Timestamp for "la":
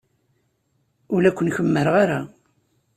1.21-1.31